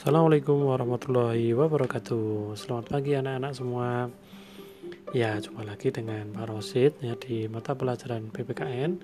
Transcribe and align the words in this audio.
Assalamualaikum 0.00 0.64
warahmatullahi 0.64 1.52
wabarakatuh. 1.52 2.56
Selamat 2.56 2.88
pagi 2.88 3.12
anak-anak 3.12 3.52
semua. 3.52 4.08
Ya, 5.12 5.36
jumpa 5.36 5.60
lagi 5.60 5.92
dengan 5.92 6.24
Pak 6.32 6.48
Rosid 6.48 6.96
ya, 7.04 7.12
di 7.20 7.44
mata 7.52 7.76
pelajaran 7.76 8.32
PPKN 8.32 8.96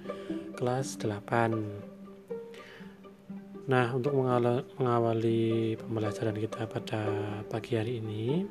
kelas 0.56 0.96
8 0.96 3.68
Nah, 3.68 3.92
untuk 3.92 4.16
mengawali 4.16 5.76
pembelajaran 5.76 6.32
kita 6.32 6.64
pada 6.64 7.04
pagi 7.44 7.76
hari 7.76 8.00
ini 8.00 8.48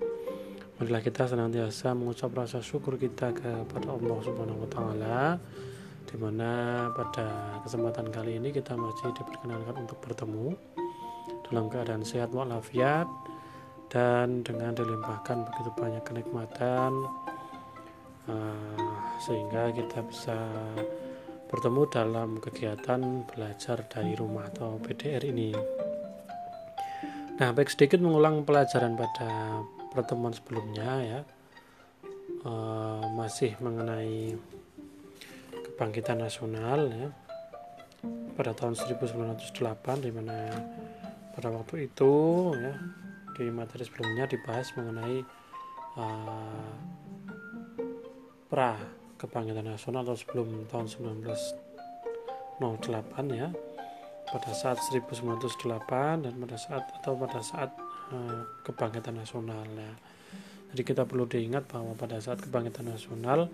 Marilah 0.78 1.02
kita 1.02 1.26
senantiasa 1.26 1.98
mengucap 1.98 2.30
rasa 2.30 2.62
syukur 2.62 3.02
kita 3.02 3.34
kepada 3.34 3.90
Allah 3.90 4.18
Subhanahu 4.22 4.62
wa 4.62 4.70
taala 4.70 5.42
di 6.06 6.14
mana 6.22 6.94
pada 6.94 7.58
kesempatan 7.66 8.14
kali 8.14 8.38
ini 8.38 8.54
kita 8.54 8.78
masih 8.78 9.10
diperkenankan 9.18 9.82
untuk 9.82 9.98
bertemu 9.98 10.75
dalam 11.50 11.70
keadaan 11.70 12.02
sehat 12.02 12.34
walafiat 12.34 13.06
dan 13.90 14.42
dengan 14.42 14.74
dilimpahkan 14.74 15.46
begitu 15.46 15.70
banyak 15.78 16.04
kenikmatan 16.04 16.92
uh, 18.28 18.96
sehingga 19.22 19.70
kita 19.72 20.02
bisa 20.06 20.38
bertemu 21.46 21.82
dalam 21.94 22.30
kegiatan 22.42 23.24
belajar 23.30 23.86
dari 23.86 24.18
rumah 24.18 24.50
atau 24.50 24.82
PDR 24.82 25.24
ini. 25.30 25.54
Nah, 27.36 27.52
baik 27.54 27.70
sedikit 27.70 28.02
mengulang 28.02 28.48
pelajaran 28.48 28.98
pada 28.98 29.62
pertemuan 29.94 30.34
sebelumnya 30.34 30.92
ya, 31.04 31.20
uh, 32.44 33.06
masih 33.14 33.54
mengenai 33.62 34.36
kebangkitan 35.52 36.24
nasional 36.24 36.88
ya 36.90 37.08
pada 38.36 38.52
tahun 38.52 38.76
1908 38.76 40.06
di 40.06 40.12
mana 40.12 40.38
pada 41.36 41.52
waktu 41.52 41.92
itu 41.92 42.14
ya 42.56 42.80
di 43.36 43.52
materi 43.52 43.84
sebelumnya 43.84 44.32
dibahas 44.32 44.72
mengenai 44.80 45.20
uh, 46.00 46.72
pra 48.48 48.80
kebangkitan 49.20 49.68
nasional 49.68 50.08
atau 50.08 50.16
sebelum 50.16 50.64
tahun 50.72 50.88
1908 50.88 52.64
ya 53.36 53.52
pada 54.26 54.52
saat 54.56 54.80
1908 54.80 56.24
dan 56.24 56.34
pada 56.40 56.56
saat 56.56 56.88
atau 57.04 57.20
pada 57.20 57.44
saat 57.44 57.76
uh, 58.16 58.48
kebangkitan 58.64 59.20
nasional 59.20 59.68
ya. 59.76 59.92
Jadi 60.72 60.82
kita 60.82 61.06
perlu 61.08 61.24
diingat 61.28 61.68
bahwa 61.72 61.96
pada 61.96 62.20
saat 62.20 62.44
kebangkitan 62.44 62.90
nasional 62.90 63.48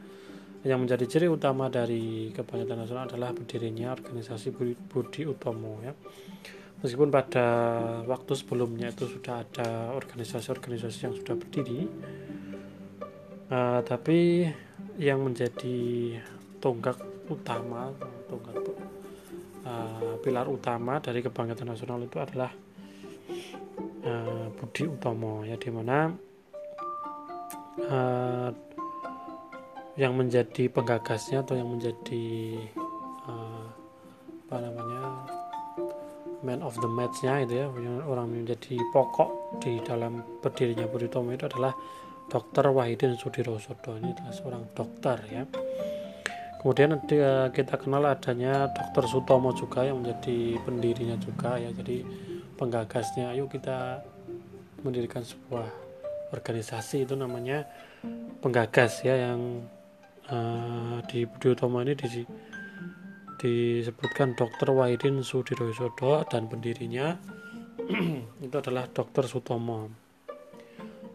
yang 0.61 0.85
menjadi 0.85 1.09
ciri 1.09 1.25
utama 1.25 1.73
dari 1.73 2.29
kebangkitan 2.29 2.85
nasional 2.85 3.09
adalah 3.09 3.33
berdirinya 3.33 3.97
organisasi 3.97 4.53
Budi 4.85 5.25
Utomo 5.25 5.81
ya 5.81 5.97
meskipun 6.81 7.13
pada 7.13 7.47
waktu 8.09 8.33
sebelumnya 8.33 8.89
itu 8.89 9.05
sudah 9.05 9.45
ada 9.45 9.93
organisasi-organisasi 9.95 10.99
yang 11.05 11.13
sudah 11.13 11.35
berdiri 11.37 11.85
uh, 13.53 13.79
tapi 13.85 14.49
yang 14.97 15.21
menjadi 15.21 16.17
tonggak 16.57 16.97
utama 17.29 17.93
tonggak 18.25 18.57
uh, 19.65 20.17
pilar 20.25 20.49
utama 20.49 20.97
dari 20.97 21.21
kebangkitan 21.21 21.69
nasional 21.69 22.01
itu 22.01 22.17
adalah 22.17 22.51
uh, 24.05 24.45
Budi 24.57 24.89
Utomo 24.89 25.45
ya 25.45 25.55
di 25.57 25.69
mana 25.69 26.09
uh, 27.85 28.49
yang 29.99 30.15
menjadi 30.15 30.71
penggagasnya 30.71 31.43
atau 31.43 31.55
yang 31.59 31.69
menjadi 31.69 32.57
uh, 33.27 33.67
apa 34.47 34.55
namanya 34.59 34.90
man 36.41 36.65
of 36.65 36.73
the 36.81 36.89
match-nya 36.89 37.45
itu 37.45 37.61
ya 37.61 37.67
orang 38.05 38.33
menjadi 38.33 38.77
pokok 38.89 39.61
di 39.61 39.77
dalam 39.85 40.25
berdirinya 40.41 40.89
Budi 40.89 41.07
Tomo 41.07 41.33
itu 41.33 41.45
adalah 41.45 41.73
Dr. 42.31 42.73
Wahidin 42.73 43.19
Sudirosodo 43.19 43.99
ini 44.01 44.15
adalah 44.15 44.33
seorang 44.33 44.63
dokter 44.73 45.17
ya 45.29 45.43
kemudian 46.61 46.97
kita 47.53 47.75
kenal 47.77 48.05
adanya 48.05 48.69
Dr. 48.69 49.05
Sutomo 49.09 49.53
juga 49.53 49.85
yang 49.85 50.01
menjadi 50.01 50.57
pendirinya 50.61 51.17
juga 51.21 51.57
ya 51.57 51.69
jadi 51.73 52.05
penggagasnya 52.57 53.33
ayo 53.33 53.49
kita 53.49 54.05
mendirikan 54.81 55.25
sebuah 55.25 55.65
organisasi 56.33 57.05
itu 57.05 57.13
namanya 57.13 57.65
penggagas 58.41 59.05
ya 59.05 59.29
yang 59.29 59.65
uh, 60.29 61.01
di 61.05 61.25
Budi 61.25 61.53
Utomo 61.53 61.81
ini 61.81 61.93
di 61.93 62.25
disebutkan 63.41 64.37
Dr. 64.37 64.69
Wahidin 64.77 65.25
Sudirosodo 65.25 66.21
dan 66.29 66.45
pendirinya 66.45 67.17
itu 68.45 68.53
adalah 68.53 68.85
Dr. 68.85 69.25
Sutomo. 69.25 69.89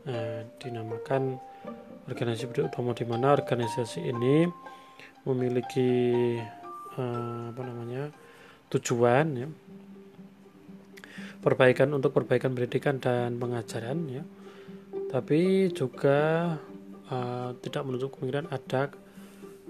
Nah, 0.06 0.42
dinamakan 0.58 1.38
organisasi 2.10 2.50
Budi 2.50 2.66
Utomo 2.66 2.94
di 2.94 3.06
mana 3.06 3.30
organisasi 3.34 4.10
ini 4.10 4.46
memiliki 5.26 5.90
eh, 6.98 7.42
apa 7.50 7.62
namanya 7.62 8.10
tujuan 8.70 9.26
ya 9.38 9.48
perbaikan 11.42 11.94
untuk 11.94 12.10
perbaikan 12.10 12.58
pendidikan 12.58 12.98
dan 12.98 13.38
pengajaran 13.38 13.98
ya 14.10 14.22
tapi 15.06 15.70
juga 15.70 16.50
uh, 17.06 17.54
tidak 17.62 17.86
menutup 17.86 18.18
kemungkinan 18.18 18.50
ada 18.50 18.90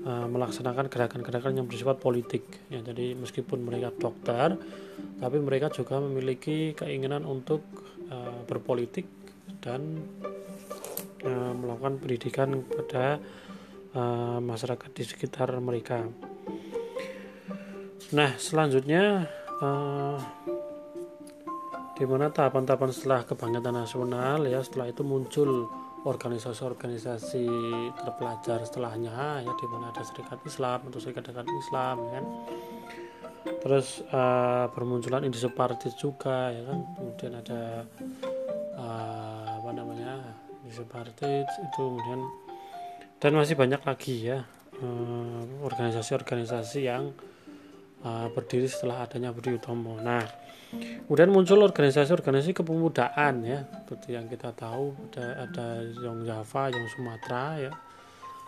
Eh, 0.06 0.28
melaksanakan 0.30 0.86
gerakan-gerakan 0.86 1.58
yang 1.58 1.66
bersifat 1.66 1.98
politik. 1.98 2.46
Ya 2.70 2.78
jadi 2.78 3.18
meskipun 3.18 3.66
mereka 3.66 3.90
dokter 3.90 4.54
tapi 5.18 5.42
mereka 5.42 5.66
juga 5.74 5.98
memiliki 5.98 6.78
keinginan 6.78 7.26
untuk 7.26 7.66
uh, 8.06 8.38
berpolitik 8.46 9.04
dan 9.58 9.98
uh, 11.26 11.52
melakukan 11.58 11.98
pendidikan 11.98 12.62
kepada 12.62 13.18
uh, 13.98 14.38
masyarakat 14.38 14.90
di 14.94 15.02
sekitar 15.02 15.50
mereka. 15.58 16.06
Nah 18.14 18.30
selanjutnya 18.38 19.26
uh, 19.58 20.22
di 21.98 22.04
mana 22.06 22.30
tahapan-tahapan 22.30 22.90
setelah 22.94 23.20
kebangkitan 23.26 23.74
nasional 23.74 24.46
ya 24.46 24.62
setelah 24.62 24.86
itu 24.86 25.02
muncul 25.02 25.66
organisasi-organisasi 26.06 27.44
terpelajar 27.98 28.62
setelahnya 28.62 29.42
ya 29.42 29.52
di 29.58 29.66
mana 29.66 29.90
ada 29.90 30.06
serikat 30.06 30.38
Islam 30.46 30.86
atau 30.86 31.02
serikat-serikat 31.02 31.46
Islam 31.50 31.96
ya 32.06 32.10
kan. 32.22 32.26
Terus 33.46 34.06
uh, 34.14 34.70
bermunculan 34.70 35.26
Indonesia 35.26 35.50
Party 35.50 35.90
juga 35.98 36.54
ya 36.54 36.62
kan. 36.62 36.78
Kemudian 36.94 37.32
ada 37.34 37.62
uh, 38.78 39.46
apa 39.58 39.70
namanya 39.74 40.22
Indonesia 40.62 40.86
Party 40.86 41.42
itu 41.42 41.82
kemudian 41.82 42.22
dan 43.18 43.32
masih 43.34 43.56
banyak 43.56 43.80
lagi 43.80 44.28
ya 44.28 44.44
eh, 44.76 45.42
organisasi-organisasi 45.64 46.84
uh, 46.84 46.86
yang 46.86 47.04
uh, 48.04 48.28
berdiri 48.28 48.68
setelah 48.68 49.08
adanya 49.08 49.32
Budi 49.32 49.56
Utomo. 49.56 49.96
Nah 49.98 50.45
Kemudian 51.06 51.30
muncul 51.30 51.62
organisasi-organisasi 51.62 52.52
kepemudaan 52.56 53.46
ya, 53.46 53.62
seperti 53.62 54.18
yang 54.18 54.26
kita 54.26 54.50
tahu 54.52 54.92
ada 55.10 55.46
ada 55.46 55.66
yang 56.02 56.22
Java, 56.26 56.72
yang 56.72 56.86
Sumatera 56.90 57.44
ya. 57.58 57.72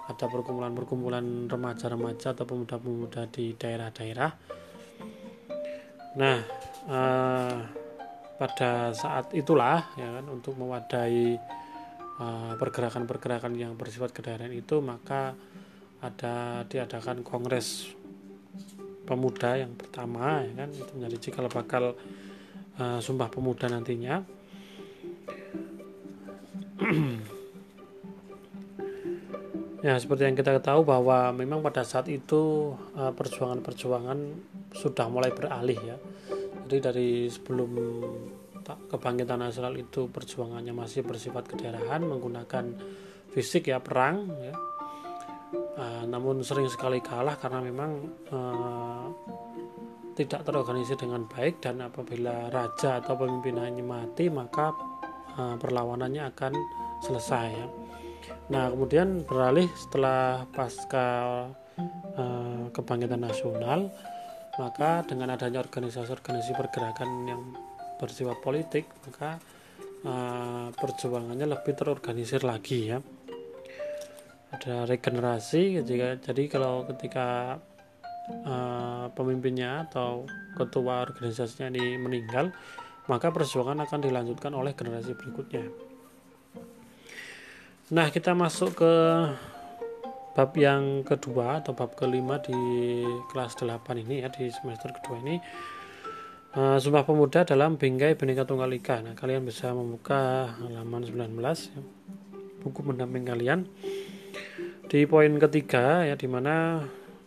Ada 0.09 0.25
perkumpulan-perkumpulan 0.25 1.53
remaja-remaja 1.53 2.33
atau 2.33 2.49
pemuda-pemuda 2.49 3.28
di 3.28 3.53
daerah-daerah. 3.53 4.31
Nah, 6.17 6.38
eh, 6.88 7.56
pada 8.38 8.94
saat 8.94 9.34
itulah 9.34 9.91
ya 9.99 10.09
kan 10.15 10.25
untuk 10.31 10.55
mewadahi 10.55 11.37
eh, 12.22 12.53
pergerakan-pergerakan 12.55 13.53
yang 13.59 13.75
bersifat 13.75 14.15
kedaerahan 14.15 14.55
itu 14.55 14.78
maka 14.78 15.34
ada 15.99 16.62
diadakan 16.71 17.27
kongres 17.27 17.91
pemuda 19.03 19.59
yang 19.59 19.75
pertama 19.75 20.47
ya 20.47 20.52
kan 20.55 20.70
itu 20.70 20.91
menjadi 20.94 21.17
cikal 21.19 21.50
bakal 21.50 21.99
uh, 22.78 22.98
sumpah 23.02 23.28
pemuda 23.30 23.66
nantinya. 23.69 24.22
Ya 29.78 29.94
seperti 29.94 30.26
yang 30.26 30.34
kita 30.34 30.58
tahu 30.58 30.82
bahwa 30.82 31.30
memang 31.30 31.62
pada 31.62 31.86
saat 31.86 32.10
itu 32.10 32.75
perjuangan 32.98 33.62
perjuangan-perjuangan 33.62 34.19
sudah 34.75 35.06
mulai 35.06 35.30
beralih 35.30 35.78
ya. 35.78 35.94
Jadi 36.66 36.76
dari 36.82 37.10
sebelum 37.30 37.70
kebangkitan 38.66 39.40
nasional 39.40 39.72
itu 39.78 40.10
perjuangannya 40.12 40.75
masih 40.76 41.06
bersifat 41.06 41.48
kedaerahan 41.48 42.04
menggunakan 42.04 42.75
fisik 43.32 43.72
ya 43.72 43.80
perang 43.80 44.28
ya. 44.42 44.54
Uh, 45.78 46.04
namun 46.04 46.44
sering 46.44 46.69
sekali 46.69 47.00
kalah 47.00 47.38
karena 47.40 47.64
memang 47.64 47.90
uh, 48.28 49.08
tidak 50.19 50.43
terorganisir 50.43 50.99
dengan 50.99 51.31
baik 51.31 51.62
dan 51.62 51.79
apabila 51.79 52.50
raja 52.50 52.99
atau 52.99 53.15
pemimpinannya 53.15 53.87
mati 53.87 54.26
maka 54.26 54.75
uh, 55.38 55.55
perlawanannya 55.55 56.26
akan 56.35 56.53
selesai 57.06 57.49
ya. 57.55 57.67
Nah 58.50 58.67
kemudian 58.75 59.23
beralih 59.23 59.70
setelah 59.79 60.43
pasca 60.50 61.06
uh, 62.19 62.67
kebangkitan 62.75 63.23
nasional 63.23 63.94
maka 64.59 65.06
dengan 65.06 65.38
adanya 65.38 65.62
organisasi-organisasi 65.62 66.53
pergerakan 66.59 67.09
yang 67.31 67.43
bersifat 68.03 68.43
politik 68.43 68.91
maka 69.06 69.38
uh, 70.03 70.75
perjuangannya 70.75 71.47
lebih 71.47 71.79
terorganisir 71.79 72.43
lagi 72.43 72.91
ya 72.91 72.99
ada 74.49 74.88
regenerasi 74.88 75.79
ketika 75.82 76.32
jadi 76.32 76.43
kalau 76.50 76.82
ketika 76.91 77.59
uh, 78.46 79.06
pemimpinnya 79.12 79.88
atau 79.88 80.28
ketua 80.56 81.04
organisasinya 81.04 81.72
ini 81.72 81.96
meninggal 81.96 82.52
maka 83.08 83.32
perjuangan 83.32 83.84
akan 83.88 84.00
dilanjutkan 84.04 84.52
oleh 84.52 84.76
generasi 84.76 85.16
berikutnya 85.16 85.69
nah 87.88 88.12
kita 88.12 88.36
masuk 88.36 88.84
ke 88.84 88.94
bab 90.36 90.52
yang 90.54 91.02
kedua 91.02 91.64
atau 91.64 91.75
bab 91.75 91.96
kelima 91.98 92.38
di 92.38 92.54
kelas 93.32 93.58
8 93.58 94.04
ini 94.06 94.22
ya 94.22 94.28
di 94.30 94.52
semester 94.52 94.92
kedua 94.94 95.19
ini 95.25 95.36
uh, 96.54 96.76
Sumpah 96.78 97.04
Pemuda 97.04 97.44
dalam 97.44 97.76
Bingkai 97.76 98.14
Bhinneka 98.16 98.48
Tunggal 98.48 98.72
Ika. 98.75 99.04
Nah, 99.04 99.14
kalian 99.19 99.44
bisa 99.44 99.75
membuka 99.75 100.54
halaman 100.62 101.04
19 101.04 101.34
ya, 101.42 101.80
buku 102.64 102.80
pendamping 102.82 103.25
kalian. 103.26 103.69
Di 104.88 105.04
poin 105.04 105.36
ketiga 105.36 106.08
ya 106.08 106.16
di 106.16 106.25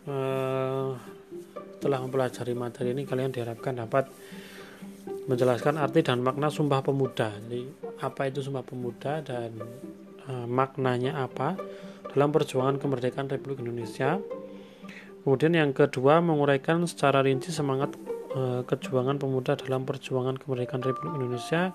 uh, 0.06 0.96
setelah 1.76 1.98
mempelajari 2.02 2.54
materi 2.54 2.94
ini 2.94 3.02
kalian 3.02 3.34
diharapkan 3.34 3.74
dapat 3.74 4.06
menjelaskan 5.26 5.78
arti 5.78 6.02
dan 6.02 6.22
makna 6.22 6.50
Sumpah 6.50 6.82
Pemuda. 6.82 7.30
Jadi 7.46 7.66
apa 8.02 8.30
itu 8.30 8.42
Sumpah 8.42 8.62
Pemuda 8.62 9.22
dan 9.22 9.54
uh, 10.30 10.46
maknanya 10.46 11.26
apa? 11.26 11.58
dalam 12.12 12.28
perjuangan 12.30 12.76
kemerdekaan 12.76 13.28
Republik 13.28 13.64
Indonesia. 13.64 14.20
Kemudian 15.24 15.56
yang 15.56 15.72
kedua 15.72 16.20
menguraikan 16.20 16.84
secara 16.84 17.24
rinci 17.24 17.54
semangat 17.54 17.94
e, 18.34 18.66
kejuangan 18.66 19.16
pemuda 19.22 19.56
dalam 19.56 19.86
perjuangan 19.86 20.36
kemerdekaan 20.36 20.82
Republik 20.82 21.14
Indonesia 21.14 21.72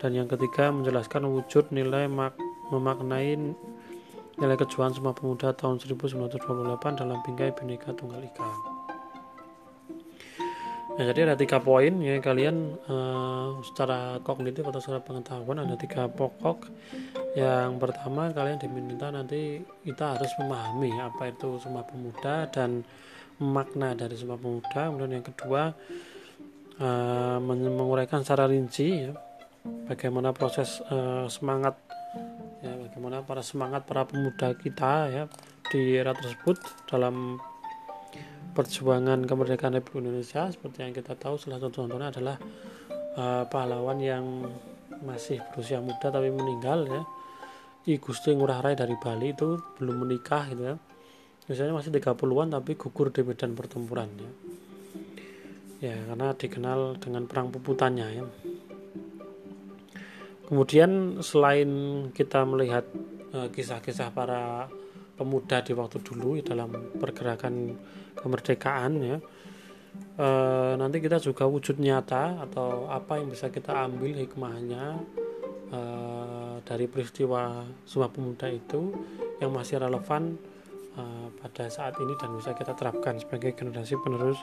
dan 0.00 0.10
yang 0.16 0.26
ketiga 0.26 0.72
menjelaskan 0.72 1.28
wujud 1.28 1.70
nilai 1.76 2.08
mak 2.08 2.34
memaknai 2.72 3.36
nilai 4.40 4.56
kejuangan 4.56 4.96
semua 4.96 5.12
pemuda 5.12 5.52
tahun 5.52 5.76
1928 5.84 6.40
dalam 6.96 7.20
bingkai 7.20 7.52
Bhinneka 7.52 7.92
Tunggal 7.92 8.24
Ika. 8.24 8.80
Nah, 10.90 11.08
jadi 11.08 11.28
ada 11.28 11.36
tiga 11.38 11.62
poin 11.64 11.96
ya 12.02 12.20
kalian 12.20 12.76
uh, 12.84 13.56
secara 13.64 14.20
kognitif 14.20 14.68
atau 14.68 14.84
secara 14.84 15.00
pengetahuan 15.00 15.64
ada 15.64 15.72
tiga 15.78 16.08
pokok. 16.12 16.68
Yang 17.32 17.78
pertama 17.80 18.28
kalian 18.34 18.58
diminta 18.58 19.08
nanti 19.08 19.64
kita 19.86 20.18
harus 20.18 20.28
memahami 20.36 20.92
apa 21.00 21.30
itu 21.30 21.56
Sumpah 21.56 21.88
Pemuda 21.88 22.52
dan 22.52 22.84
makna 23.40 23.96
dari 23.96 24.12
Sumpah 24.12 24.36
Pemuda. 24.36 24.92
Kemudian 24.92 25.12
yang 25.20 25.24
kedua 25.24 25.72
uh, 26.84 27.38
menguraikan 27.48 28.20
secara 28.20 28.44
rinci 28.44 29.08
ya, 29.08 29.16
bagaimana 29.88 30.36
proses 30.36 30.84
uh, 30.90 31.24
semangat 31.32 31.80
bagaimana 32.90 33.22
para 33.22 33.38
semangat 33.38 33.86
para 33.86 34.02
pemuda 34.02 34.50
kita 34.58 35.06
ya 35.14 35.24
di 35.70 35.94
era 35.94 36.10
tersebut 36.10 36.58
dalam 36.90 37.38
perjuangan 38.50 39.22
kemerdekaan 39.22 39.78
Republik 39.78 40.10
Indonesia. 40.10 40.50
Seperti 40.50 40.82
yang 40.82 40.90
kita 40.90 41.14
tahu 41.14 41.38
salah 41.38 41.62
satu 41.62 41.86
contohnya 41.86 42.10
adalah 42.10 42.34
uh, 43.14 43.46
pahlawan 43.46 44.02
yang 44.02 44.26
masih 45.06 45.38
berusia 45.54 45.78
muda 45.78 46.10
tapi 46.10 46.34
meninggal 46.34 46.90
ya. 46.90 47.02
I. 47.86 47.96
Gusti 47.96 48.34
Ngurah 48.34 48.60
Rai 48.60 48.74
dari 48.74 48.98
Bali 48.98 49.30
itu 49.30 49.54
belum 49.78 50.02
menikah 50.02 50.50
gitu 50.50 50.74
ya. 50.74 50.76
Misalnya 51.46 51.78
masih 51.78 51.94
30-an 51.94 52.50
tapi 52.50 52.74
gugur 52.74 53.14
di 53.14 53.22
medan 53.22 53.54
pertempuran 53.54 54.10
ya. 54.18 54.30
Ya 55.80 55.96
karena 56.10 56.34
dikenal 56.34 56.98
dengan 56.98 57.30
perang 57.30 57.54
puputannya 57.54 58.06
ya 58.18 58.26
kemudian 60.50 61.22
selain 61.22 61.70
kita 62.10 62.42
melihat 62.42 62.82
eh, 63.30 63.48
kisah-kisah 63.54 64.10
uh, 64.10 64.14
para 64.14 64.66
pemuda 65.14 65.62
di 65.62 65.76
waktu 65.76 66.02
dulu 66.02 66.40
dalam 66.42 66.96
pergerakan 66.96 67.76
kemerdekaan 68.16 68.92
ya 69.04 69.18
e, 70.16 70.28
nanti 70.80 70.96
kita 71.04 71.20
juga 71.20 71.44
wujud 71.44 71.76
nyata 71.76 72.40
atau 72.40 72.88
apa 72.88 73.20
yang 73.20 73.28
bisa 73.28 73.52
kita 73.52 73.84
ambil 73.84 74.16
hikmahnya 74.16 74.96
e, 75.68 75.80
dari 76.64 76.88
peristiwa 76.88 77.68
Sumpah 77.84 78.08
Pemuda 78.08 78.48
itu 78.48 78.96
yang 79.44 79.52
masih 79.52 79.76
relevan 79.76 80.40
e, 80.96 81.02
pada 81.36 81.68
saat 81.68 82.00
ini 82.00 82.16
dan 82.16 82.32
bisa 82.36 82.56
kita 82.56 82.72
terapkan 82.72 83.20
sebagai 83.20 83.52
generasi 83.52 84.00
penerus 84.00 84.40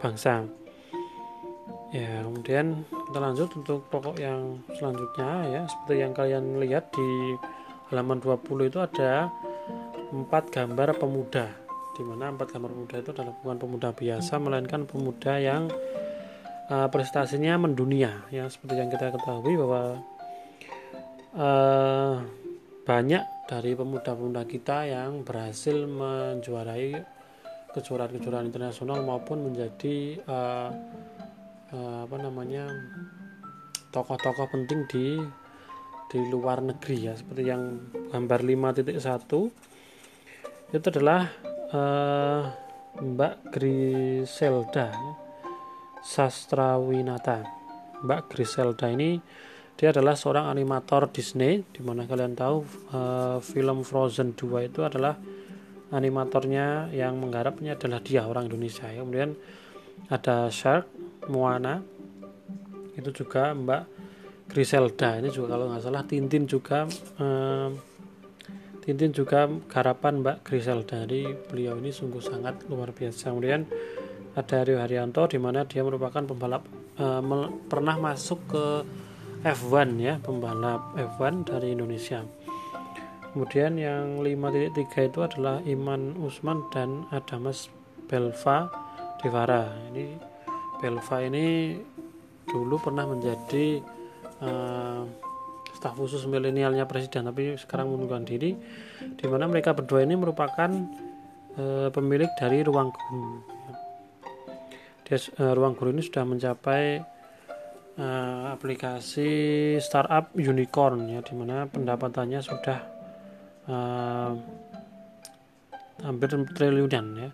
bangsa 0.00 0.44
ya 1.90 2.22
kemudian 2.22 2.86
kita 2.90 3.18
lanjut 3.18 3.48
untuk 3.58 3.82
pokok 3.90 4.16
yang 4.18 4.62
selanjutnya 4.78 5.30
ya. 5.50 5.62
Seperti 5.66 5.94
yang 5.98 6.14
kalian 6.14 6.44
lihat 6.62 6.94
di 6.94 7.34
halaman 7.90 8.22
20 8.22 8.70
itu 8.70 8.78
ada 8.78 9.28
empat 10.14 10.54
gambar 10.54 10.98
pemuda. 10.98 11.50
Di 11.98 12.02
mana 12.06 12.30
empat 12.30 12.54
gambar 12.54 12.70
pemuda 12.70 12.96
itu 13.02 13.10
adalah 13.10 13.34
bukan 13.42 13.58
pemuda 13.58 13.88
biasa 13.90 14.32
melainkan 14.38 14.82
pemuda 14.86 15.32
yang 15.42 15.66
uh, 16.70 16.88
prestasinya 16.88 17.58
mendunia 17.58 18.26
ya. 18.30 18.46
Seperti 18.46 18.78
yang 18.78 18.90
kita 18.90 19.10
ketahui 19.10 19.54
bahwa 19.58 19.82
uh, 21.34 22.14
banyak 22.86 23.22
dari 23.50 23.74
pemuda-pemuda 23.74 24.46
kita 24.46 24.86
yang 24.86 25.26
berhasil 25.26 25.74
menjuarai 25.86 26.94
kejuaraan-kejuaraan 27.70 28.50
internasional 28.50 29.02
maupun 29.02 29.50
menjadi 29.50 30.18
uh, 30.26 30.70
uh, 31.74 32.06
apa 32.06 32.16
namanya 32.18 32.66
tokoh-tokoh 33.90 34.46
penting 34.54 34.86
di 34.90 35.18
di 36.10 36.20
luar 36.26 36.62
negeri 36.62 37.10
ya. 37.10 37.14
Seperti 37.14 37.42
yang 37.46 37.78
gambar 38.10 38.40
5.1 38.42 38.98
itu 40.70 40.86
adalah 40.90 41.30
uh, 41.70 42.42
Mbak 42.98 43.34
Griselda 43.54 44.90
Sastrawinata. 46.02 47.46
Mbak 48.02 48.20
Griselda 48.32 48.90
ini 48.90 49.22
dia 49.78 49.96
adalah 49.96 50.12
seorang 50.12 50.52
animator 50.52 51.08
Disney 51.08 51.64
di 51.72 51.80
mana 51.80 52.04
kalian 52.04 52.36
tahu 52.36 52.56
uh, 52.92 53.40
film 53.40 53.80
Frozen 53.80 54.36
2 54.36 54.68
itu 54.68 54.84
adalah 54.84 55.16
animatornya 55.90 56.92
yang 56.92 57.16
menggarapnya 57.16 57.80
adalah 57.80 58.04
dia 58.04 58.28
orang 58.28 58.46
Indonesia 58.46 58.86
ya. 58.92 59.02
kemudian 59.02 59.34
ada 60.12 60.52
Shark 60.52 60.84
Moana 61.28 61.84
itu 62.96 63.10
juga 63.12 63.52
Mbak 63.52 63.82
Griselda 64.48 65.20
ini 65.20 65.28
juga 65.28 65.58
kalau 65.58 65.68
nggak 65.68 65.82
salah 65.84 66.02
Tintin 66.08 66.48
juga 66.48 66.88
uh, 67.20 67.70
Tintin 68.80 69.12
juga 69.12 69.44
garapan 69.68 70.24
Mbak 70.24 70.36
Grisel 70.40 70.88
dari 70.88 71.28
beliau 71.28 71.76
ini 71.76 71.92
sungguh 71.92 72.18
sangat 72.18 72.64
luar 72.66 72.96
biasa. 72.96 73.28
Kemudian 73.28 73.68
ada 74.32 74.64
Rio 74.64 74.80
Haryanto 74.80 75.28
di 75.28 75.36
mana 75.36 75.68
dia 75.68 75.84
merupakan 75.84 76.24
pembalap 76.24 76.64
uh, 76.96 77.22
pernah 77.68 78.00
masuk 78.00 78.40
ke 78.48 78.64
F1 79.44 80.00
ya, 80.00 80.16
pembalap 80.18 80.96
F1 80.96 81.44
dari 81.44 81.76
Indonesia. 81.76 82.24
Kemudian 83.30 83.78
yang 83.78 84.26
5.3 84.26 84.74
itu 85.06 85.18
adalah 85.22 85.62
Iman 85.62 86.18
Usman 86.18 86.66
dan 86.74 87.06
Adamas 87.14 87.70
Belva 88.10 88.66
Devara. 89.22 89.70
Ini 89.92 90.29
Belva 90.80 91.16
ini 91.22 91.76
dulu 92.48 92.80
pernah 92.80 93.04
menjadi 93.06 93.78
uh, 94.42 95.04
staf 95.80 95.96
khusus 95.96 96.28
milenialnya 96.28 96.84
presiden 96.84 97.24
tapi 97.24 97.56
sekarang 97.56 97.88
mengundurkan 97.88 98.28
diri 98.28 98.52
di 99.00 99.24
mana 99.24 99.48
mereka 99.48 99.72
berdua 99.72 100.04
ini 100.04 100.12
merupakan 100.12 100.68
e, 101.56 101.88
pemilik 101.88 102.28
dari 102.36 102.60
ruang 102.60 102.92
guru. 102.92 103.40
Dia 105.08 105.16
e, 105.16 105.44
ruang 105.56 105.72
guru 105.72 105.96
ini 105.96 106.04
sudah 106.04 106.28
mencapai 106.28 107.00
e, 107.96 108.06
aplikasi 108.52 109.30
startup 109.80 110.36
unicorn 110.36 111.08
ya 111.08 111.24
di 111.24 111.32
mana 111.32 111.64
pendapatannya 111.64 112.40
sudah 112.44 112.78
e, 113.64 113.76
hampir 116.04 116.28
triliunan 116.52 117.06
ya. 117.16 117.30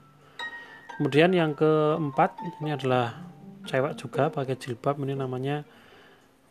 Kemudian 0.96 1.34
yang 1.34 1.52
keempat 1.52 2.40
ini 2.62 2.72
adalah 2.72 3.12
cewek 3.66 3.98
juga 3.98 4.30
pakai 4.30 4.56
jilbab 4.56 5.02
ini 5.02 5.18
namanya 5.18 5.66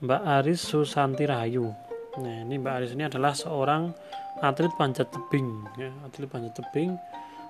Mbak 0.04 0.22
Aris 0.22 0.62
Susanti 0.62 1.24
Rahayu 1.24 1.86
Nah, 2.16 2.48
ini 2.48 2.56
Mbak 2.56 2.74
Aris 2.80 2.92
ini 2.96 3.04
adalah 3.04 3.36
seorang 3.36 3.92
atlet 4.40 4.72
panjat 4.80 5.12
tebing, 5.12 5.68
ya, 5.76 5.92
atlet 6.08 6.32
panjat 6.32 6.56
tebing 6.56 6.96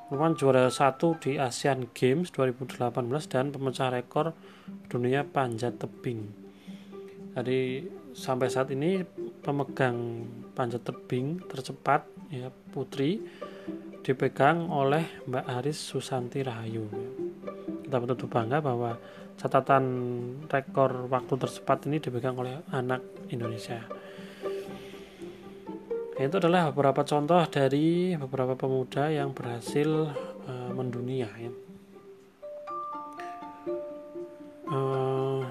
merupakan 0.09 0.37
juara 0.37 0.69
satu 0.69 1.17
di 1.17 1.37
Asian 1.41 1.89
Games 1.93 2.29
2018 2.29 2.77
dan 3.25 3.49
pemecah 3.49 3.89
rekor 3.89 4.37
dunia 4.89 5.25
panjat 5.25 5.81
tebing. 5.81 6.29
Jadi 7.33 7.89
sampai 8.13 8.47
saat 8.49 8.69
ini 8.73 9.01
pemegang 9.41 10.25
panjat 10.53 10.85
tebing 10.85 11.41
tercepat 11.45 12.05
ya 12.29 12.53
putri 12.69 13.21
dipegang 14.05 14.69
oleh 14.69 15.25
Mbak 15.25 15.45
Aris 15.61 15.77
Susanti 15.77 16.45
Rahayu. 16.45 16.85
Kita 17.85 18.01
patut 18.01 18.25
bangga 18.25 18.65
bahwa 18.65 18.97
catatan 19.37 19.85
rekor 20.49 21.05
waktu 21.05 21.33
tercepat 21.37 21.85
ini 21.85 22.01
dipegang 22.01 22.33
oleh 22.33 22.65
anak 22.73 23.05
Indonesia. 23.29 23.85
Itu 26.15 26.41
adalah 26.41 26.73
beberapa 26.73 27.05
contoh 27.05 27.43
dari 27.51 28.17
beberapa 28.17 28.57
pemuda 28.57 29.13
yang 29.13 29.37
berhasil 29.37 30.09
uh, 30.49 30.71
mendunia. 30.73 31.29
Ya. 31.37 31.51
Uh, 34.65 35.45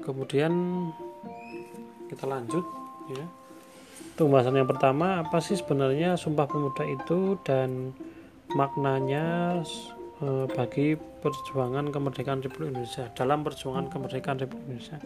kemudian 0.00 0.54
kita 2.08 2.24
lanjut 2.24 2.64
ya. 3.12 3.26
Pembahasan 4.14 4.58
yang 4.58 4.66
pertama 4.66 5.22
apa 5.22 5.38
sih 5.38 5.54
sebenarnya 5.54 6.18
Sumpah 6.18 6.50
Pemuda 6.50 6.82
itu 6.82 7.38
dan 7.46 7.94
maknanya 8.50 9.58
bagi 10.50 10.98
perjuangan 10.98 11.94
kemerdekaan 11.94 12.42
Republik 12.42 12.74
Indonesia 12.74 13.06
dalam 13.14 13.46
perjuangan 13.46 13.86
kemerdekaan 13.86 14.42
Republik 14.42 14.66
Indonesia. 14.66 14.98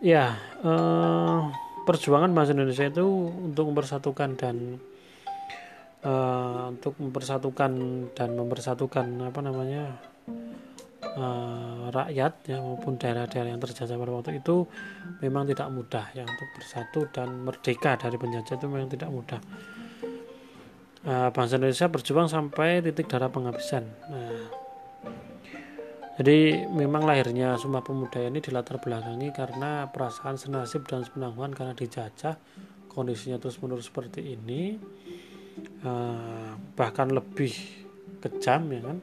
Ya, 0.00 0.38
uh, 0.64 1.52
perjuangan 1.84 2.32
bangsa 2.32 2.56
Indonesia 2.56 2.88
itu 2.88 3.04
untuk 3.50 3.68
mempersatukan 3.68 4.38
dan 4.38 4.80
uh, 6.04 6.72
untuk 6.72 6.96
mempersatukan 6.96 7.72
dan 8.16 8.28
mempersatukan 8.32 9.06
apa 9.20 9.40
namanya 9.44 10.00
uh, 11.20 11.92
rakyat 11.92 12.32
ya 12.48 12.58
maupun 12.62 12.96
daerah-daerah 12.96 13.52
yang 13.52 13.60
terjajah 13.60 13.96
pada 13.96 14.12
waktu 14.12 14.40
itu 14.40 14.64
memang 15.20 15.48
tidak 15.48 15.68
mudah 15.68 16.06
ya 16.16 16.24
untuk 16.24 16.48
bersatu 16.56 17.00
dan 17.12 17.44
merdeka 17.44 18.00
dari 18.00 18.16
penjajah 18.16 18.54
itu 18.56 18.66
memang 18.68 18.88
tidak 18.88 19.10
mudah 19.10 19.40
uh, 21.06 21.28
bangsa 21.32 21.56
Indonesia 21.56 21.86
berjuang 21.88 22.28
sampai 22.28 22.84
titik 22.84 23.08
darah 23.08 23.32
penghabisan. 23.32 23.84
Nah, 24.10 24.44
jadi 26.20 26.68
memang 26.68 27.08
lahirnya 27.08 27.56
Sumpah 27.56 27.80
Pemuda 27.80 28.20
ini 28.20 28.44
dilatar 28.44 28.76
belakangi 28.76 29.32
karena 29.32 29.88
perasaan 29.88 30.36
senasib 30.36 30.84
dan 30.84 31.00
sepenanggungan 31.00 31.56
karena 31.56 31.72
dijajah. 31.72 32.36
Kondisinya 32.90 33.38
terus 33.38 33.62
menerus 33.62 33.86
seperti 33.86 34.34
ini 34.34 34.74
uh, 35.86 36.58
bahkan 36.74 37.06
lebih 37.06 37.54
kejam 38.18 38.66
ya 38.66 38.80
kan? 38.82 38.98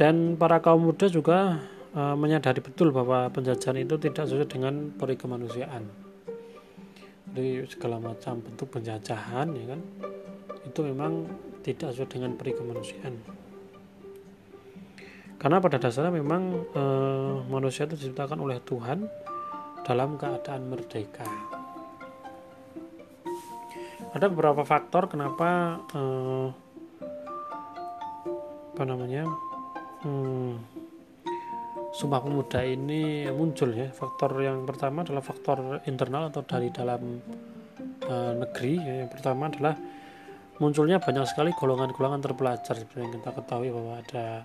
Dan 0.00 0.40
para 0.40 0.64
kaum 0.64 0.88
muda 0.88 1.12
juga 1.12 1.60
uh, 1.92 2.16
menyadari 2.16 2.64
betul 2.64 2.88
bahwa 2.88 3.28
penjajahan 3.28 3.84
itu 3.84 4.00
tidak 4.00 4.32
sesuai 4.32 4.48
dengan 4.48 4.88
peri 4.96 5.20
kemanusiaan 5.20 5.99
jadi 7.36 7.66
segala 7.70 8.02
macam 8.02 8.42
bentuk 8.42 8.68
penjajahan 8.74 9.48
ya 9.54 9.66
kan? 9.76 9.80
Itu 10.66 10.82
memang 10.86 11.26
tidak 11.62 11.94
sesuai 11.94 12.10
dengan 12.10 12.34
peri 12.34 12.52
kemanusiaan 12.56 13.40
karena 15.40 15.56
pada 15.56 15.80
dasarnya 15.80 16.12
memang 16.12 16.68
e, 16.68 16.82
manusia 17.48 17.88
itu 17.88 17.96
diciptakan 17.96 18.44
oleh 18.44 18.60
Tuhan 18.60 19.08
dalam 19.88 20.20
keadaan 20.20 20.68
merdeka. 20.68 21.24
Ada 24.12 24.28
beberapa 24.28 24.60
faktor 24.68 25.08
kenapa 25.08 25.80
e, 25.96 26.02
apa 28.76 28.82
namanya 28.84 29.24
hmm, 30.04 30.79
Sumpah 31.90 32.22
Pemuda 32.22 32.62
ini 32.62 33.26
muncul 33.34 33.74
ya. 33.74 33.90
Faktor 33.90 34.38
yang 34.40 34.62
pertama 34.62 35.02
adalah 35.02 35.22
faktor 35.22 35.82
internal 35.90 36.30
atau 36.30 36.46
dari 36.46 36.70
dalam 36.70 37.18
e, 38.06 38.14
negeri 38.38 38.72
ya. 38.78 38.94
yang 39.04 39.10
pertama 39.10 39.50
adalah 39.50 39.74
munculnya 40.60 41.00
banyak 41.00 41.24
sekali 41.26 41.50
golongan-golongan 41.56 42.20
terpelajar. 42.20 42.76
Seperti 42.76 43.00
yang 43.00 43.12
kita 43.16 43.30
ketahui 43.32 43.72
bahwa 43.72 43.98
ada 43.98 44.44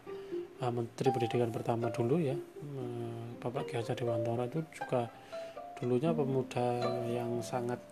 uh, 0.64 0.72
Menteri 0.72 1.12
Pendidikan 1.12 1.52
pertama 1.52 1.92
dulu 1.92 2.16
ya. 2.18 2.34
Uh, 2.36 3.36
Bapak 3.44 3.68
Ki 3.70 3.78
Hajar 3.78 4.00
Dewantara 4.00 4.48
itu 4.48 4.64
juga 4.72 5.12
dulunya 5.76 6.16
pemuda 6.16 6.68
yang 7.12 7.44
sangat 7.44 7.84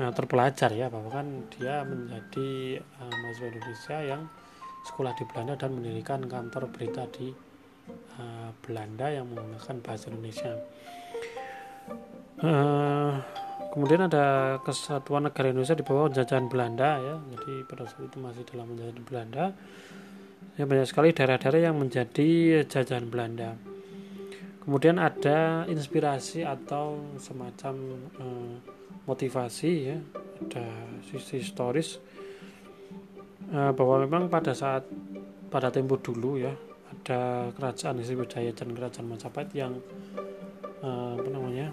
uh, 0.00 0.12
terpelajar 0.16 0.72
ya. 0.72 0.88
Bahkan 0.88 1.52
dia 1.54 1.84
menjadi 1.84 2.80
uh, 2.80 3.12
mahasiswa 3.20 3.46
Indonesia 3.52 3.98
yang 4.00 4.22
sekolah 4.88 5.12
di 5.12 5.24
Belanda 5.28 5.54
dan 5.60 5.76
mendirikan 5.76 6.24
kantor 6.24 6.72
berita 6.72 7.04
di 7.12 7.28
uh, 8.18 8.50
Belanda 8.64 9.06
yang 9.10 9.26
menggunakan 9.30 9.76
bahasa 9.82 10.08
Indonesia. 10.08 10.52
Uh, 12.40 13.20
kemudian 13.70 14.08
ada 14.08 14.56
kesatuan 14.64 15.28
negara 15.28 15.52
Indonesia 15.52 15.76
di 15.76 15.84
bawah 15.84 16.08
penjajahan 16.08 16.48
Belanda 16.48 16.90
ya. 16.98 17.16
Jadi 17.36 17.52
pada 17.68 17.84
saat 17.84 18.08
itu 18.08 18.16
masih 18.18 18.42
dalam 18.48 18.66
penjajahan 18.72 19.04
Belanda. 19.04 19.44
Ya 20.56 20.64
banyak 20.64 20.88
sekali 20.88 21.12
daerah-daerah 21.12 21.70
yang 21.70 21.76
menjadi 21.76 22.62
jajahan 22.64 23.06
Belanda. 23.08 23.56
Kemudian 24.60 25.00
ada 25.00 25.64
inspirasi 25.68 26.44
atau 26.44 27.16
semacam 27.16 27.74
eh, 28.20 28.54
motivasi 29.08 29.72
ya. 29.88 29.98
Ada 30.40 30.66
sisi 31.04 31.44
historis 31.44 32.00
eh, 33.52 33.72
bahwa 33.72 34.04
memang 34.04 34.32
pada 34.32 34.52
saat 34.52 34.84
pada 35.50 35.68
tempo 35.68 35.98
dulu 35.98 36.38
ya 36.38 36.54
ada 37.00 37.48
kerajaan 37.56 37.98
Sriwijaya 38.04 38.52
dan 38.52 38.76
kerajaan 38.76 39.06
Majapahit 39.08 39.50
yang 39.56 39.72
eh, 40.84 41.12
apa 41.16 41.28
namanya 41.32 41.72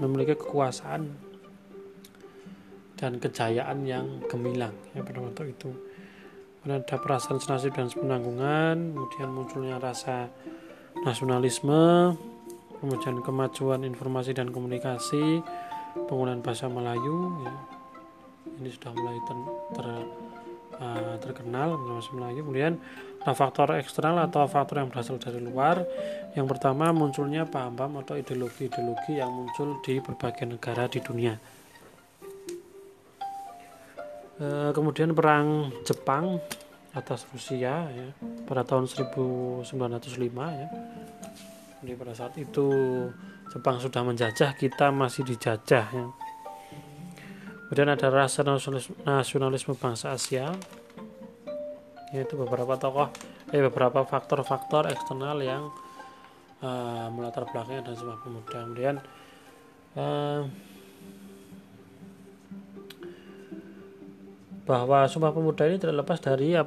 memiliki 0.00 0.36
kekuasaan 0.36 1.06
dan 2.96 3.20
kejayaan 3.20 3.84
yang 3.84 4.24
gemilang 4.26 4.72
ya 4.96 5.04
pada 5.04 5.20
waktu 5.20 5.52
itu 5.52 5.70
ada 6.66 6.98
perasaan 6.98 7.38
senasib 7.38 7.78
dan 7.78 7.86
sepenanggungan 7.86 8.96
kemudian 8.96 9.30
munculnya 9.30 9.78
rasa 9.78 10.26
nasionalisme 11.06 12.16
kemudian 12.82 13.22
kemajuan 13.22 13.86
informasi 13.86 14.34
dan 14.34 14.50
komunikasi 14.50 15.44
penggunaan 16.10 16.42
bahasa 16.42 16.66
Melayu 16.66 17.38
ya. 17.44 17.54
ini 18.58 18.68
sudah 18.72 18.92
mulai 18.92 19.18
ter, 19.24 19.36
ter 19.78 19.86
uh, 20.80 21.14
terkenal 21.22 21.78
bahasa 21.86 22.10
Melayu 22.16 22.40
kemudian 22.42 22.74
ada 23.26 23.34
faktor 23.34 23.74
eksternal 23.74 24.22
atau 24.30 24.46
faktor 24.46 24.78
yang 24.78 24.86
berasal 24.86 25.18
dari 25.18 25.42
luar. 25.42 25.82
Yang 26.38 26.46
pertama 26.46 26.94
munculnya 26.94 27.42
paham-paham 27.42 28.06
atau 28.06 28.14
ideologi-ideologi 28.14 29.18
yang 29.18 29.34
muncul 29.34 29.82
di 29.82 29.98
berbagai 29.98 30.46
negara 30.46 30.86
di 30.86 31.02
dunia. 31.02 31.34
E, 34.38 34.70
kemudian 34.70 35.10
perang 35.10 35.74
Jepang 35.82 36.38
atas 36.94 37.26
Rusia 37.34 37.90
ya 37.90 38.08
pada 38.46 38.62
tahun 38.62 38.86
1905 38.86 39.66
ya. 40.46 40.68
Jadi 41.82 41.92
pada 41.98 42.14
saat 42.14 42.38
itu 42.38 42.70
Jepang 43.50 43.82
sudah 43.82 44.06
menjajah 44.06 44.54
kita 44.54 44.94
masih 44.94 45.26
dijajah 45.26 45.86
ya. 45.90 46.06
Kemudian 47.66 47.90
ada 47.90 48.06
rasa 48.06 48.46
nasionalisme, 48.46 48.94
nasionalisme 49.02 49.74
bangsa 49.74 50.14
Asia 50.14 50.54
yaitu 52.14 52.38
beberapa 52.38 52.78
tokoh 52.78 53.10
eh 53.50 53.62
beberapa 53.62 54.06
faktor-faktor 54.06 54.90
eksternal 54.90 55.42
yang 55.42 55.70
uh, 56.62 57.10
melatar 57.10 57.46
belakangnya 57.50 57.90
dan 57.90 57.94
sebuah 57.98 58.18
pemuda 58.22 58.58
kemudian 58.62 58.96
uh, 59.98 60.46
bahwa 64.66 65.06
Sumpah 65.06 65.30
Pemuda 65.30 65.62
ini 65.70 65.78
tidak 65.78 66.02
lepas 66.02 66.18
dari 66.18 66.58
uh, 66.58 66.66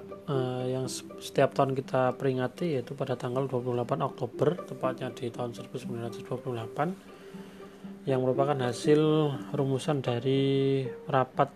yang 0.63 0.87
setiap 1.19 1.51
tahun 1.51 1.75
kita 1.75 2.15
peringati 2.15 2.79
yaitu 2.79 2.95
pada 2.95 3.19
tanggal 3.19 3.43
28 3.51 3.75
Oktober 3.99 4.55
tepatnya 4.63 5.11
di 5.11 5.27
tahun 5.27 5.51
1928 5.51 8.07
yang 8.07 8.23
merupakan 8.23 8.55
hasil 8.55 9.03
rumusan 9.51 9.99
dari 9.99 10.87
rapat 11.11 11.51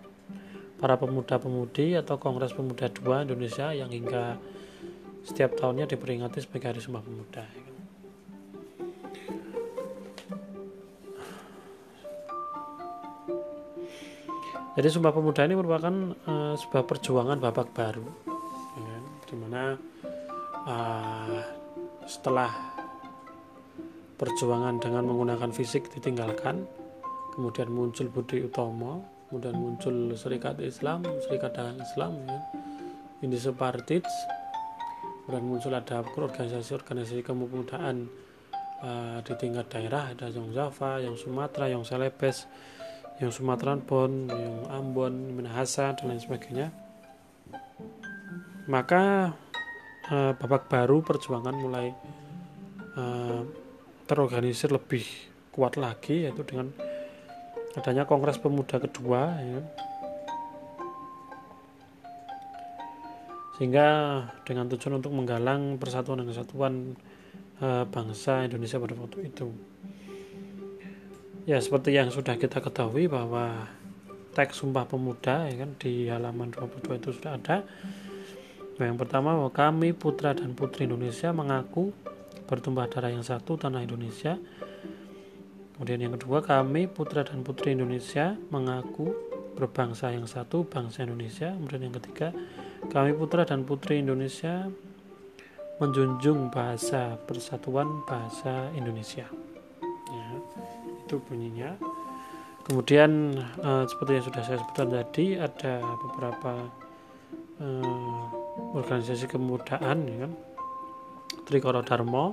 para 0.84 1.00
pemuda-pemudi 1.00 1.96
atau 1.96 2.20
Kongres 2.20 2.52
Pemuda 2.52 2.92
II 2.92 3.24
Indonesia 3.24 3.72
yang 3.72 3.88
hingga 3.88 4.36
setiap 5.24 5.56
tahunnya 5.56 5.88
diperingati 5.88 6.44
sebagai 6.44 6.76
Hari 6.76 6.80
Sumpah 6.84 7.00
Pemuda. 7.00 7.44
Jadi 14.76 14.88
Sumpah 14.92 15.16
Pemuda 15.16 15.48
ini 15.48 15.56
merupakan 15.56 15.94
uh, 16.28 16.52
sebuah 16.52 16.84
perjuangan 16.84 17.40
babak 17.40 17.72
baru, 17.72 18.04
ya, 18.76 18.96
di 19.24 19.34
mana 19.40 19.80
uh, 20.68 21.40
setelah 22.04 22.52
perjuangan 24.20 24.76
dengan 24.84 25.08
menggunakan 25.08 25.48
fisik 25.48 25.88
ditinggalkan, 25.88 26.68
kemudian 27.32 27.72
muncul 27.72 28.12
Budi 28.12 28.44
Utomo 28.44 29.13
kemudian 29.34 29.58
muncul 29.58 30.14
Serikat 30.14 30.62
Islam 30.62 31.02
Serikat 31.26 31.58
Dagang 31.58 31.82
Islam 31.82 32.22
ya. 32.22 32.38
ini 33.26 33.34
Partis 33.58 34.06
kemudian 35.26 35.42
muncul 35.42 35.74
ada 35.74 36.06
organisasi-organisasi 36.06 37.26
kepemudaan 37.26 38.06
uh, 38.78 39.18
di 39.26 39.34
tingkat 39.34 39.66
daerah 39.74 40.14
ada 40.14 40.30
yang 40.30 40.54
Java, 40.54 41.02
yang 41.02 41.18
Sumatera, 41.18 41.66
yang 41.66 41.82
Celebes, 41.82 42.46
yang 43.18 43.34
Sumatera 43.34 43.74
Pon, 43.82 44.30
yang 44.30 44.70
Ambon, 44.70 45.34
Minahasa 45.34 45.98
dan 45.98 46.14
lain 46.14 46.22
sebagainya 46.22 46.70
maka 48.70 49.34
uh, 50.14 50.32
babak 50.38 50.70
baru 50.70 51.02
perjuangan 51.02 51.58
mulai 51.58 51.90
uh, 52.94 53.42
terorganisir 54.06 54.70
lebih 54.70 55.02
kuat 55.50 55.74
lagi 55.74 56.22
yaitu 56.22 56.46
dengan 56.46 56.70
adanya 57.80 58.06
Kongres 58.06 58.38
Pemuda 58.38 58.78
kedua 58.78 59.34
ya. 59.40 59.60
sehingga 63.54 63.88
dengan 64.42 64.66
tujuan 64.66 64.98
untuk 64.98 65.14
menggalang 65.14 65.78
persatuan 65.78 66.22
dan 66.22 66.26
kesatuan 66.26 66.74
uh, 67.62 67.86
bangsa 67.86 68.50
Indonesia 68.50 68.82
pada 68.82 68.98
waktu 68.98 69.30
itu 69.30 69.46
ya 71.46 71.62
seperti 71.62 71.94
yang 71.94 72.10
sudah 72.10 72.34
kita 72.34 72.58
ketahui 72.58 73.06
bahwa 73.06 73.70
teks 74.34 74.58
Sumpah 74.58 74.90
Pemuda 74.90 75.46
ya 75.46 75.54
kan 75.62 75.70
di 75.78 76.10
halaman 76.10 76.50
22 76.50 76.98
itu 76.98 77.10
sudah 77.14 77.38
ada 77.38 77.62
Nah, 78.74 78.90
yang 78.90 78.98
pertama 78.98 79.38
bahwa 79.38 79.54
kami 79.54 79.94
putra 79.94 80.34
dan 80.34 80.50
putri 80.58 80.90
Indonesia 80.90 81.30
mengaku 81.30 81.94
bertumpah 82.50 82.90
darah 82.90 83.14
yang 83.14 83.22
satu 83.22 83.54
tanah 83.54 83.86
Indonesia. 83.86 84.34
Kemudian 85.74 86.06
yang 86.06 86.14
kedua 86.14 86.38
kami 86.38 86.86
putra 86.86 87.26
dan 87.26 87.42
putri 87.42 87.74
Indonesia 87.74 88.38
mengaku 88.54 89.10
berbangsa 89.58 90.14
yang 90.14 90.26
satu 90.26 90.62
bangsa 90.62 91.02
Indonesia. 91.02 91.50
Kemudian 91.50 91.90
yang 91.90 91.94
ketiga 91.98 92.30
kami 92.90 93.10
putra 93.14 93.42
dan 93.42 93.66
putri 93.66 93.98
Indonesia 93.98 94.70
menjunjung 95.82 96.54
bahasa 96.54 97.18
persatuan 97.26 98.06
bahasa 98.06 98.70
Indonesia. 98.78 99.26
Ya, 100.10 100.26
itu 101.02 101.18
bunyinya. 101.26 101.74
Kemudian 102.64 103.34
eh, 103.40 103.84
seperti 103.90 104.10
yang 104.22 104.24
sudah 104.30 104.42
saya 104.46 104.58
sebutkan 104.62 104.88
tadi 104.94 105.34
ada 105.36 105.82
beberapa 106.00 106.70
eh, 107.58 108.22
organisasi 108.74 109.26
kemudaan 109.28 109.98
ya 110.06 110.16
kan 110.26 110.32
Trikoro 111.44 111.84
Dharma 111.84 112.32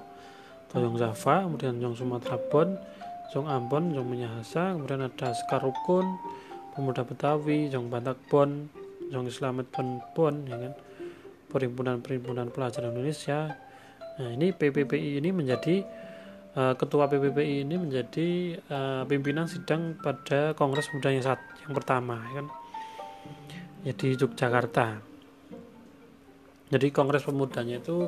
Toyong 0.71 0.95
Java 0.95 1.43
kemudian 1.43 1.77
Jong 1.83 1.95
Sumatera 1.99 2.39
Bon 2.47 2.79
Jong 3.31 3.47
Ambon 3.47 3.95
Jong 3.95 4.07
Menyahasa 4.11 4.75
kemudian 4.75 5.07
ada 5.07 5.31
Sekarukun 5.31 6.19
Pemuda 6.75 7.07
Betawi 7.07 7.71
Jong 7.71 7.87
Batak 7.87 8.19
Bon 8.27 8.67
Jong 9.11 9.27
Islamet 9.27 9.67
Bon 10.15 10.35
ya 10.47 10.55
kan? 10.59 10.73
Perhimpunan-perhimpunan 11.51 12.47
pelajar 12.47 12.87
Indonesia. 12.87 13.51
Nah 14.15 14.29
ini 14.31 14.55
PPPI 14.55 15.19
ini 15.19 15.35
menjadi 15.35 15.83
uh, 16.55 16.79
ketua 16.79 17.11
PPPI 17.11 17.67
ini 17.67 17.75
menjadi 17.75 18.55
uh, 18.71 19.03
pimpinan 19.03 19.51
sidang 19.51 19.99
pada 19.99 20.55
Kongres 20.55 20.87
Pemuda 20.87 21.11
yang 21.11 21.27
saat 21.27 21.43
yang 21.67 21.75
pertama 21.75 22.23
ya 22.31 22.31
kan? 22.39 22.47
Ya 23.83 23.93
di 23.95 24.15
Yogyakarta. 24.15 25.11
Jadi 26.71 26.87
kongres 26.95 27.27
pemudanya 27.27 27.83
itu 27.83 28.07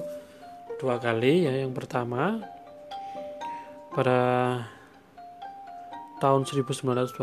dua 0.79 0.95
kali 1.03 1.43
ya. 1.43 1.51
Yang 1.51 1.75
pertama 1.75 2.39
pada 3.91 4.19
tahun 6.23 6.47
1926 6.47 7.19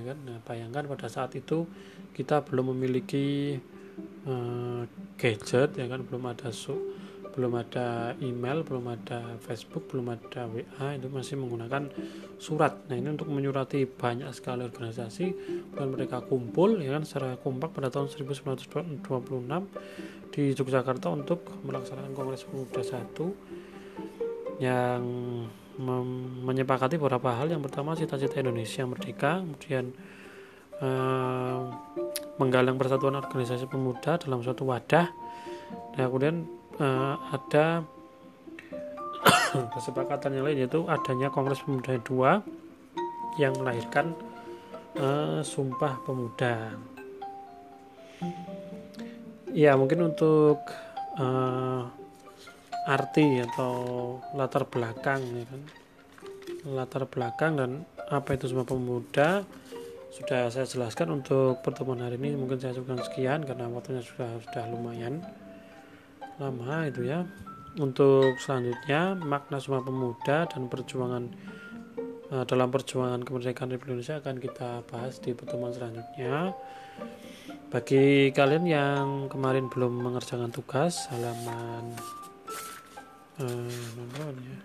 ya 0.00 0.02
kan? 0.08 0.18
Nah, 0.24 0.38
bayangkan 0.48 0.88
pada 0.88 1.12
saat 1.12 1.36
itu 1.36 1.68
kita 2.16 2.40
belum 2.40 2.72
memiliki 2.72 3.60
uh, 4.24 4.88
gadget 5.20 5.76
ya 5.76 5.84
kan? 5.84 6.00
Belum 6.08 6.24
ada 6.32 6.48
su 6.48 6.72
belum 7.34 7.50
ada 7.58 8.14
email, 8.22 8.62
belum 8.62 8.94
ada 8.94 9.34
Facebook, 9.42 9.90
belum 9.90 10.14
ada 10.14 10.46
WA, 10.46 10.94
itu 10.94 11.10
masih 11.10 11.34
menggunakan 11.34 11.90
surat. 12.38 12.86
Nah 12.86 12.94
ini 12.94 13.10
untuk 13.10 13.26
menyurati 13.26 13.90
banyak 13.90 14.30
sekali 14.30 14.62
organisasi. 14.62 15.26
Dan 15.74 15.90
mereka 15.90 16.22
kumpul 16.22 16.78
ya 16.78 16.94
kan? 16.94 17.02
Secara 17.02 17.34
kompak 17.42 17.74
pada 17.74 17.90
tahun 17.90 18.06
1926 18.06 19.02
di 20.30 20.54
Yogyakarta 20.54 21.10
untuk 21.10 21.42
melaksanakan 21.66 22.14
Kongres 22.14 22.46
Pemuda 22.46 22.86
satu 22.86 23.34
yang 24.62 25.02
menyepakati 26.44 26.98
beberapa 27.00 27.34
hal. 27.34 27.50
Yang 27.50 27.70
pertama 27.70 27.98
cita-cita 27.98 28.40
Indonesia 28.42 28.82
merdeka, 28.86 29.42
kemudian 29.42 29.94
eh, 30.78 31.60
menggalang 32.38 32.78
persatuan 32.78 33.14
organisasi 33.18 33.70
pemuda 33.70 34.18
dalam 34.18 34.42
suatu 34.42 34.66
wadah. 34.66 35.06
Nah, 35.94 36.06
kemudian 36.10 36.46
uh, 36.78 37.14
ada 37.30 37.86
kesepakatan 39.74 40.38
yang 40.38 40.44
lain 40.46 40.58
yaitu 40.66 40.82
adanya 40.90 41.30
Kongres 41.30 41.62
Pemuda 41.62 41.94
II 41.98 42.42
yang 43.38 43.54
melahirkan 43.58 44.14
uh, 44.98 45.40
Sumpah 45.42 46.02
Pemuda. 46.02 46.74
Ya 49.54 49.78
mungkin 49.78 50.10
untuk 50.10 50.58
uh, 51.18 51.86
arti 52.84 53.40
atau 53.40 53.74
latar 54.36 54.68
belakang 54.68 55.20
ya 55.24 55.44
kan? 55.48 55.62
Latar 56.64 57.04
belakang 57.08 57.52
dan 57.56 57.70
apa 58.08 58.36
itu 58.36 58.52
Sumpah 58.52 58.68
Pemuda 58.68 59.44
sudah 60.14 60.46
saya 60.52 60.68
jelaskan 60.68 61.10
untuk 61.10 61.64
pertemuan 61.64 62.04
hari 62.04 62.20
ini. 62.20 62.36
Mungkin 62.36 62.60
saya 62.60 62.76
cukupkan 62.76 63.02
sekian 63.02 63.40
karena 63.42 63.66
waktunya 63.66 64.04
sudah 64.04 64.30
sudah 64.44 64.64
lumayan 64.70 65.24
lama 66.38 66.86
itu 66.86 67.08
ya. 67.08 67.24
Untuk 67.74 68.38
selanjutnya 68.38 69.18
makna 69.18 69.58
Sumpah 69.58 69.82
Pemuda 69.82 70.46
dan 70.46 70.70
perjuangan 70.70 71.24
uh, 72.30 72.44
dalam 72.46 72.68
perjuangan 72.70 73.20
kemerdekaan 73.26 73.72
Republik 73.74 73.98
Indonesia 73.98 74.22
akan 74.22 74.36
kita 74.38 74.70
bahas 74.86 75.18
di 75.18 75.34
pertemuan 75.34 75.74
selanjutnya. 75.74 76.54
Bagi 77.74 78.30
kalian 78.30 78.64
yang 78.70 79.06
kemarin 79.26 79.66
belum 79.66 79.98
mengerjakan 79.98 80.54
tugas 80.54 81.10
halaman 81.10 81.90
uh, 83.40 84.30
ya. 84.38 84.58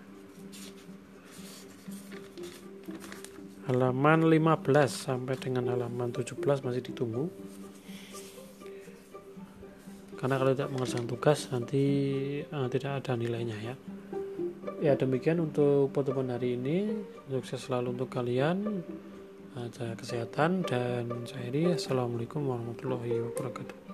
Halaman 3.70 4.26
15 4.26 4.90
sampai 4.90 5.38
dengan 5.38 5.70
halaman 5.70 6.10
17 6.10 6.36
masih 6.66 6.82
ditunggu. 6.82 7.30
Karena 10.18 10.36
kalau 10.36 10.52
tidak 10.52 10.70
mengerjakan 10.74 11.06
tugas 11.08 11.48
nanti 11.48 11.84
uh, 12.50 12.68
tidak 12.68 13.00
ada 13.02 13.16
nilainya 13.16 13.58
ya. 13.62 13.74
Ya 14.80 14.92
demikian 14.96 15.40
untuk 15.40 15.92
pertemuan 15.92 16.34
hari 16.34 16.58
ini. 16.58 17.04
Sukses 17.30 17.66
selalu 17.68 17.94
untuk 17.94 18.10
kalian. 18.10 18.82
Jaga 19.50 19.98
kesehatan 19.98 20.62
dan 20.62 21.10
saya 21.26 21.50
ini 21.50 21.74
assalamualaikum 21.74 22.46
warahmatullahi 22.46 23.18
wabarakatuh 23.18 23.90